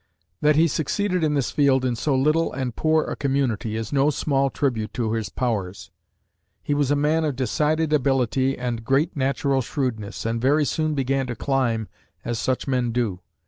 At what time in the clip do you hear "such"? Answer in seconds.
12.39-12.67